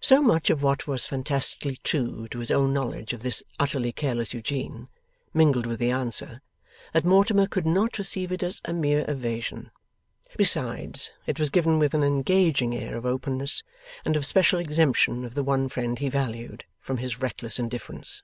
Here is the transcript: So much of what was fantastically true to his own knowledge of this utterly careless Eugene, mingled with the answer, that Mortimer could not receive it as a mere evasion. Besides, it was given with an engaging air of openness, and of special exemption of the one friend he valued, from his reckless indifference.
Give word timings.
So 0.00 0.22
much 0.22 0.48
of 0.48 0.62
what 0.62 0.86
was 0.86 1.08
fantastically 1.08 1.80
true 1.82 2.28
to 2.28 2.38
his 2.38 2.52
own 2.52 2.72
knowledge 2.72 3.12
of 3.12 3.24
this 3.24 3.42
utterly 3.58 3.90
careless 3.90 4.32
Eugene, 4.32 4.86
mingled 5.34 5.66
with 5.66 5.80
the 5.80 5.90
answer, 5.90 6.40
that 6.92 7.04
Mortimer 7.04 7.48
could 7.48 7.66
not 7.66 7.98
receive 7.98 8.30
it 8.30 8.44
as 8.44 8.60
a 8.64 8.72
mere 8.72 9.04
evasion. 9.08 9.72
Besides, 10.36 11.10
it 11.26 11.40
was 11.40 11.50
given 11.50 11.80
with 11.80 11.94
an 11.94 12.04
engaging 12.04 12.76
air 12.76 12.94
of 12.96 13.04
openness, 13.04 13.64
and 14.04 14.14
of 14.14 14.24
special 14.24 14.60
exemption 14.60 15.24
of 15.24 15.34
the 15.34 15.42
one 15.42 15.68
friend 15.68 15.98
he 15.98 16.08
valued, 16.08 16.64
from 16.80 16.98
his 16.98 17.20
reckless 17.20 17.58
indifference. 17.58 18.22